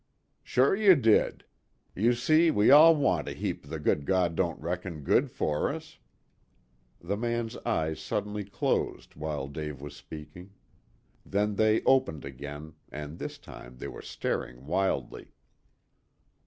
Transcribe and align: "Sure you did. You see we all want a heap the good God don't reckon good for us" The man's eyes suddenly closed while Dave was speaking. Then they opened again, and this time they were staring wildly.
"Sure 0.41 0.75
you 0.75 0.95
did. 0.95 1.45
You 1.95 2.13
see 2.15 2.49
we 2.49 2.71
all 2.71 2.95
want 2.95 3.27
a 3.27 3.33
heap 3.33 3.67
the 3.69 3.77
good 3.77 4.03
God 4.07 4.33
don't 4.35 4.59
reckon 4.59 5.01
good 5.03 5.29
for 5.29 5.71
us" 5.71 5.99
The 6.99 7.15
man's 7.15 7.55
eyes 7.57 7.99
suddenly 8.01 8.43
closed 8.43 9.15
while 9.15 9.47
Dave 9.47 9.79
was 9.79 9.95
speaking. 9.95 10.53
Then 11.23 11.53
they 11.55 11.83
opened 11.83 12.25
again, 12.25 12.73
and 12.91 13.19
this 13.19 13.37
time 13.37 13.77
they 13.77 13.87
were 13.89 14.01
staring 14.01 14.65
wildly. 14.65 15.33